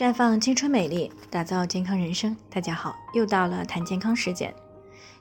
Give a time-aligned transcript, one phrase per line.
[0.00, 2.34] 绽放青春美丽，打造健康人生。
[2.48, 4.50] 大家好，又到了谈健康时间。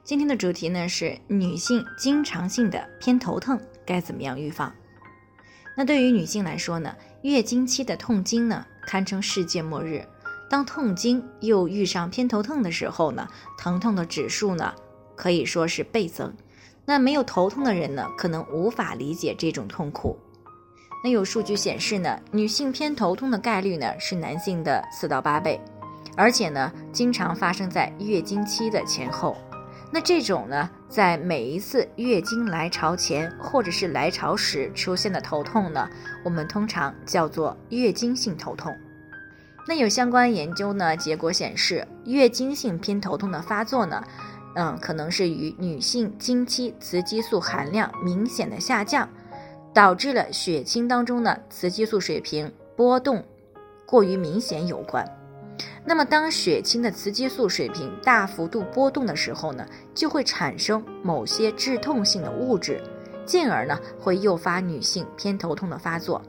[0.05, 4.73] 今天的主题呢是女性经常性的偏头痛该怎么样预防？
[5.75, 10.07] 那对于女性来说呢，月经期的痛经呢堪称世界末日。
[10.49, 13.27] 当痛经又遇上偏头痛的时候呢，
[13.57, 14.73] 疼痛的指数呢
[15.13, 16.33] 可以说是倍增。
[16.85, 20.17] 那没有头痛的人呢，可能无法理解这种痛苦。
[21.03, 25.59] 那有数据显示呢，女性偏头痛的概率呢是男性的四到八倍，
[26.17, 29.37] 而且呢经常发生在月经期的前后。
[29.91, 35.89] 那这种呢，在每一次月经来潮前或者是来潮时出现的头痛呢，
[36.23, 38.75] 我们通常叫做月经性头痛。
[39.67, 44.03] 那有相关研究呢，结果显示，月经性偏头痛的发作呢，
[44.55, 49.07] 嗯，可能是与女性经期雌激素含量明显的下降。
[49.73, 53.23] 导致了血清当中的雌激素水平波动
[53.85, 55.05] 过于明显有关。
[55.85, 62.81] 那么，当血清的雌激素水平大幅度波动的时候呢，就会产生某些致痛性的物质，
[63.25, 66.21] 进而呢会诱发女性偏头痛的发作。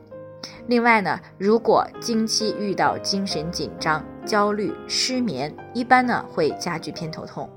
[0.66, 7.48] 另外呢，如果经期遇到精神紧张、焦虑、失眠，一般呢会加剧偏头痛。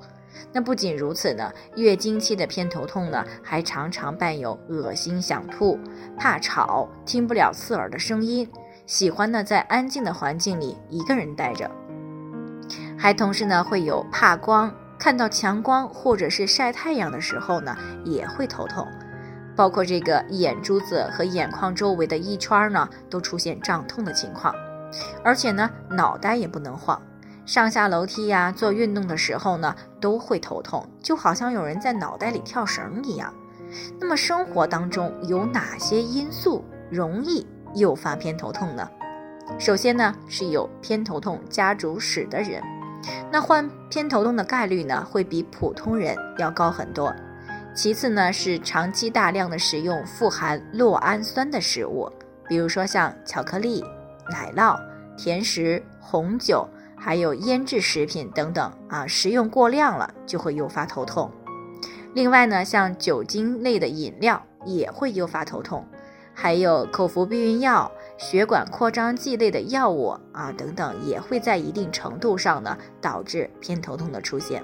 [0.52, 5.80] 那不仅如此呢，月经期的偏头痛呢，还常常伴有恶心、想吐、
[6.17, 8.47] 怕吵、听不了刺耳的声音，
[8.85, 11.69] 喜欢呢在安静的环境里一个人待着，
[12.97, 18.88] 还同时呢会有怕光，看到强光或者是晒太阳的时候呢也会头痛，
[19.55, 24.53] 包括这个眼珠子和眼眶周围的一圈呢都出现胀痛的情况，
[25.23, 27.02] 而且呢脑袋也不能晃。
[27.45, 33.33] 上下楼梯呀，做运动的时候呢，都会头痛，就好像有人在脑袋里跳绳一样。
[34.00, 38.89] 那么生活当中有哪些因素容易诱发偏头痛呢？
[39.59, 42.63] 首先呢，是有偏头痛家族史的人，
[43.30, 47.13] 那患偏头痛的概率呢，会比普通人要高很多。
[47.75, 52.09] 其次呢，是长期大量的食用富含酪氨酸的食物，
[52.47, 53.84] 比如说像巧克力、
[54.29, 54.79] 奶酪、
[55.18, 56.66] 甜食、红酒。
[57.03, 61.30] 还有腌制食品等等啊，食用过量了就会诱发头痛。
[62.14, 65.86] 另外呢，像酒精类的饮料也会诱发头痛，
[66.34, 74.63] 还有口服避孕药、血管扩张剂类的药物啊等等，也会在一定程度上呢导致偏头痛的出现。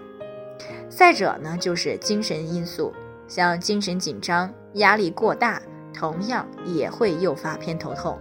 [0.87, 2.93] 再者呢，就是精神因素，
[3.27, 5.61] 像精神紧张、压力过大，
[5.93, 8.17] 同样也会诱发偏头痛。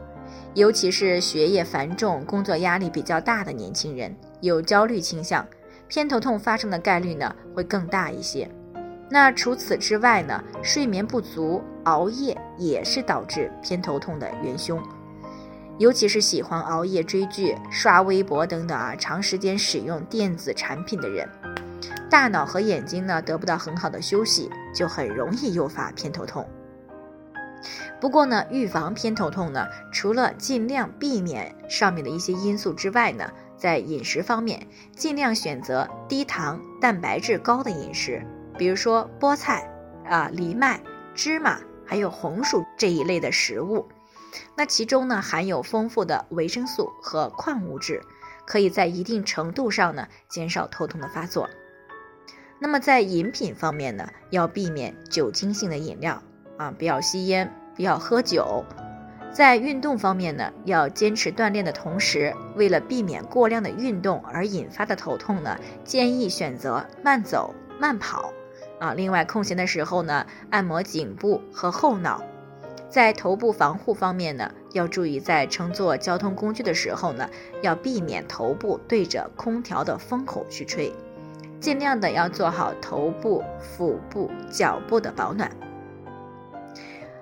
[0.58, 5.46] 尤其是学业繁重、工作压力比较大的年轻人，有焦虑倾向，
[5.86, 8.50] 偏头痛发生的概率呢会更大一些。
[9.08, 14.82] 那除此之外呢，睡眠不足、熬夜也是导致偏头痛的元凶。
[15.78, 21.28] 尤其是喜欢熬夜追剧、刷微博等等啊，长时间使用电子产品的人，
[22.10, 26.44] 大脑和眼睛呢得不到很好的休息，就很容易诱发偏头痛。
[28.00, 38.24] 不过呢，预防偏头痛呢，除了尽量避免上面的一些因素之外呢，在饮食方面，尽量选择低糖、蛋白质高的饮食，
[38.56, 39.68] 比如说菠菜
[40.08, 40.80] 啊、藜麦、
[41.14, 43.88] 芝麻，还有红薯这一类的食物。
[44.56, 48.02] 那其中呢，含有丰富的维生素和矿物质，
[48.46, 51.48] 可以在一定程度上呢，减少头痛的发作。
[52.60, 56.22] 那么在饮品方面呢，要避免酒精性的饮料
[56.58, 57.50] 啊，不要吸烟。
[57.74, 58.64] 不要喝酒，
[59.32, 68.32] 在运动方面呢，要坚持锻炼的同时，为了避免过量的运动而引发的头痛呢，建议选择慢走、慢跑，
[68.80, 72.20] 啊，另外空闲的时候呢，按摩颈部和后脑。
[72.88, 77.30] 在头部防护方面呢，要注意在乘坐交通工具的时候呢，
[77.62, 80.92] 要避免头部对着空调的风口去吹，
[81.60, 85.48] 尽量的要做好头部、腹部、脚部的保暖。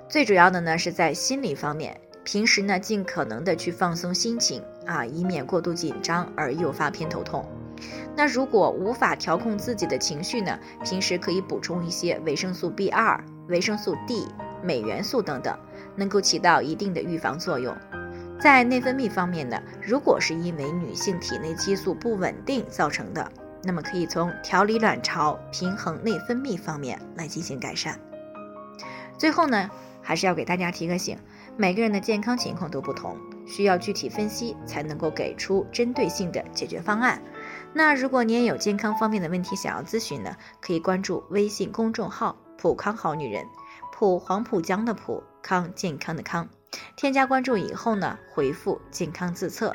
[0.09, 7.45] 最主要的呢是在心理方面，平时呢尽可能的去放松心情啊，以免过度紧张而诱发偏头痛。
[8.17, 14.27] 那如果无法调控自己的情绪呢，平时可以补充一些维生素 B 二、维生素 D、
[14.63, 15.59] 镁元素等等，
[15.97, 17.77] 能够起到一定的预防作用。
[18.41, 23.31] 在内分泌方面呢，如果是因为女性体内激素不稳定造成的，
[23.65, 27.99] 那么可以从调理卵巢、平衡内分泌方面来进行改善。
[29.19, 29.69] 最后呢。
[30.07, 31.19] 还是要给大家提个醒，
[31.57, 37.21] 每个人的健康情况都不同，需要具体分析才能够给出针对性的解决方案。
[37.73, 43.45] 那如果你也有健康方面的问题想要咨询呢，可以关注微信公众号“普康好女人”，
[43.93, 46.49] 普黄浦江的普康健康的康，
[46.95, 49.75] 添加关注以后呢，回复“健康自测”，